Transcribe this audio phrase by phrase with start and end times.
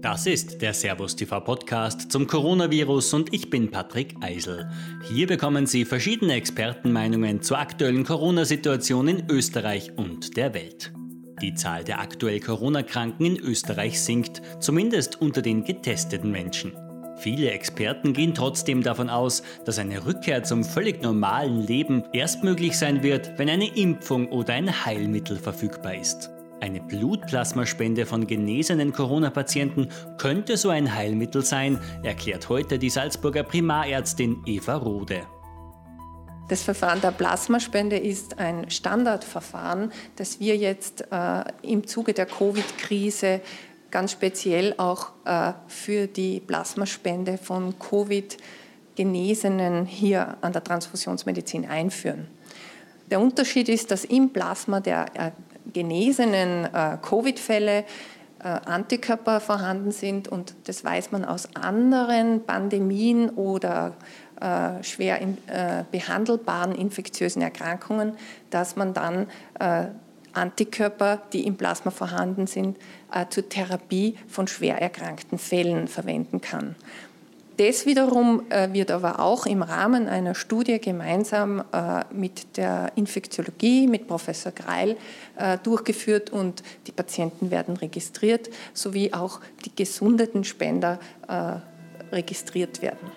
[0.00, 4.70] Das ist der Servus TV Podcast zum Coronavirus und ich bin Patrick Eisel.
[5.08, 10.92] Hier bekommen Sie verschiedene Expertenmeinungen zur aktuellen Corona-Situation in Österreich und der Welt.
[11.42, 16.74] Die Zahl der aktuell Corona-Kranken in Österreich sinkt, zumindest unter den getesteten Menschen.
[17.16, 22.78] Viele Experten gehen trotzdem davon aus, dass eine Rückkehr zum völlig normalen Leben erst möglich
[22.78, 26.30] sein wird, wenn eine Impfung oder ein Heilmittel verfügbar ist.
[26.60, 34.42] Eine Blutplasmaspende von genesenen Corona-Patienten könnte so ein Heilmittel sein, erklärt heute die Salzburger Primarärztin
[34.44, 35.20] Eva Rode.
[36.48, 43.40] Das Verfahren der Plasmaspende ist ein Standardverfahren, das wir jetzt äh, im Zuge der Covid-Krise
[43.90, 52.26] ganz speziell auch äh, für die Plasmaspende von Covid-Genesenen hier an der Transfusionsmedizin einführen.
[53.10, 55.30] Der Unterschied ist, dass im Plasma der äh,
[55.72, 57.84] genesenen äh, Covid-Fälle
[58.40, 63.94] äh, Antikörper vorhanden sind und das weiß man aus anderen Pandemien oder
[64.40, 68.12] äh, schwer in, äh, behandelbaren infektiösen Erkrankungen,
[68.50, 69.26] dass man dann
[69.58, 69.86] äh,
[70.32, 72.76] Antikörper, die im Plasma vorhanden sind,
[73.12, 76.76] äh, zur Therapie von schwer erkrankten Fällen verwenden kann.
[77.58, 83.88] Das wiederum äh, wird aber auch im Rahmen einer Studie gemeinsam äh, mit der Infektiologie,
[83.88, 84.96] mit Professor Greil
[85.36, 91.00] äh, durchgeführt und die Patienten werden registriert, sowie auch die gesundeten Spender
[92.10, 93.10] registriert werden.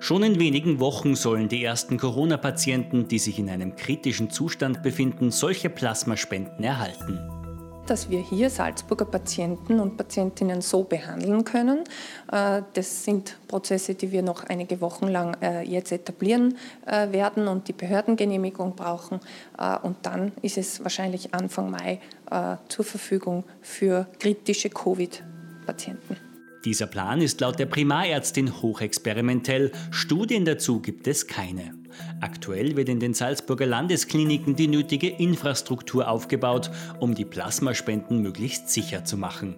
[0.00, 5.32] Schon in wenigen Wochen sollen die ersten Corona-Patienten, die sich in einem kritischen Zustand befinden,
[5.32, 7.37] solche Plasmaspenden erhalten
[7.88, 11.84] dass wir hier Salzburger Patienten und Patientinnen so behandeln können.
[12.30, 17.48] Äh, das sind Prozesse, die wir noch einige Wochen lang äh, jetzt etablieren äh, werden
[17.48, 19.20] und die Behördengenehmigung brauchen.
[19.82, 22.00] Und dann ist es wahrscheinlich Anfang Mai
[22.68, 26.16] zur Verfügung für kritische Covid-Patienten.
[26.64, 29.72] Dieser Plan ist laut der Primarärztin hochexperimentell.
[29.90, 31.77] Studien dazu gibt es keine.
[32.20, 36.70] Aktuell wird in den Salzburger Landeskliniken die nötige Infrastruktur aufgebaut,
[37.00, 39.56] um die Plasmaspenden möglichst sicher zu machen.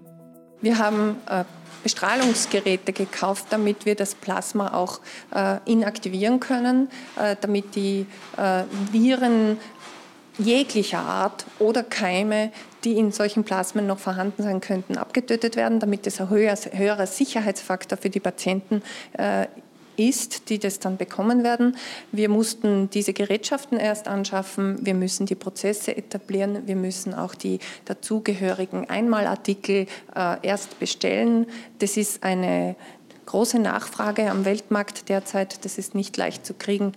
[0.61, 1.45] Wir haben äh,
[1.83, 5.01] Bestrahlungsgeräte gekauft, damit wir das Plasma auch
[5.35, 8.07] äh, inaktivieren können, äh, damit die
[8.93, 9.59] Viren
[10.39, 12.51] jeglicher Art oder Keime,
[12.85, 17.99] die in solchen Plasmen noch vorhanden sein könnten, abgetötet werden, damit es ein höherer, Sicherheitsfaktor
[17.99, 19.47] für die Patienten äh,
[20.01, 21.77] ist, die das dann bekommen werden.
[22.11, 27.59] Wir mussten diese Gerätschaften erst anschaffen, wir müssen die Prozesse etablieren, wir müssen auch die
[27.85, 31.47] dazugehörigen Einmalartikel äh, erst bestellen.
[31.79, 32.77] Das ist eine
[33.27, 36.93] große Nachfrage am Weltmarkt derzeit, das ist nicht leicht zu kriegen.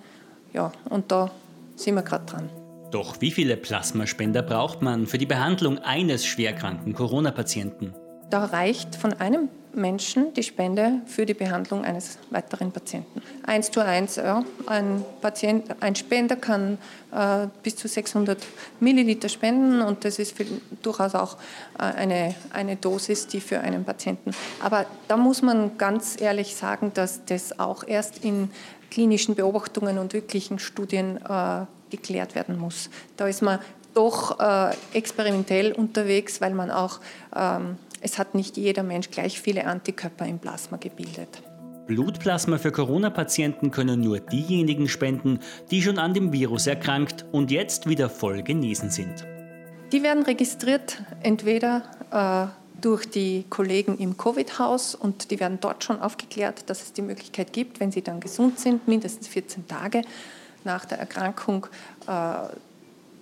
[0.53, 1.31] Ja, und da
[1.75, 2.49] sind wir gerade dran.
[2.91, 7.93] Doch wie viele Plasmaspender braucht man für die Behandlung eines schwerkranken Corona-Patienten?
[8.29, 13.21] Da reicht von einem Menschen die Spende für die Behandlung eines weiteren Patienten.
[13.43, 14.43] Eins zu eins, ja.
[14.65, 16.77] Ein, Patient, ein Spender kann
[17.11, 18.37] äh, bis zu 600
[18.79, 20.45] Milliliter spenden und das ist für,
[20.81, 21.37] durchaus auch
[21.77, 24.31] äh, eine, eine Dosis, die für einen Patienten.
[24.61, 28.49] Aber da muss man ganz ehrlich sagen, dass das auch erst in
[28.91, 32.89] klinischen Beobachtungen und wirklichen Studien äh, geklärt werden muss.
[33.17, 33.59] Da ist man
[33.93, 36.99] doch äh, experimentell unterwegs, weil man auch,
[37.35, 41.41] ähm, es hat nicht jeder Mensch gleich viele Antikörper im Plasma gebildet.
[41.87, 45.39] Blutplasma für Corona-Patienten können nur diejenigen spenden,
[45.69, 49.25] die schon an dem Virus erkrankt und jetzt wieder voll genesen sind.
[49.91, 56.01] Die werden registriert entweder äh, durch die Kollegen im Covid-Haus und die werden dort schon
[56.01, 60.01] aufgeklärt, dass es die Möglichkeit gibt, wenn sie dann gesund sind, mindestens 14 Tage
[60.63, 61.67] nach der Erkrankung,
[62.07, 62.47] äh,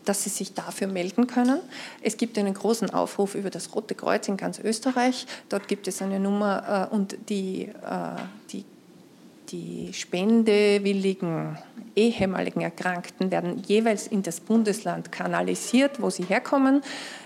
[0.06, 1.59] dass sie sich dafür melden können.
[2.01, 5.28] Es gibt einen großen Aufruf über das Rote Kreuz in ganz Österreich.
[5.50, 7.72] Dort gibt es eine Nummer äh, und die, äh,
[8.51, 8.66] die,
[9.50, 11.57] die spendewilligen
[11.95, 16.81] ehemaligen Erkrankten werden jeweils in das Bundesland kanalisiert, wo sie herkommen,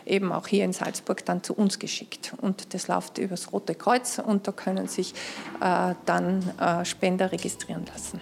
[0.07, 2.33] eben auch hier in Salzburg dann zu uns geschickt.
[2.41, 5.13] Und das läuft über das Rote Kreuz und da können sich
[5.59, 6.51] dann
[6.83, 8.21] Spender registrieren lassen.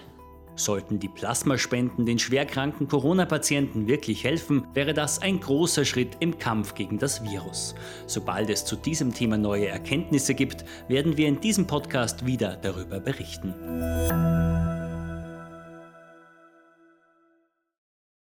[0.55, 6.75] Sollten die Plasmaspenden den schwerkranken Corona-Patienten wirklich helfen, wäre das ein großer Schritt im Kampf
[6.75, 7.75] gegen das Virus.
[8.05, 12.99] Sobald es zu diesem Thema neue Erkenntnisse gibt, werden wir in diesem Podcast wieder darüber
[12.99, 14.62] berichten.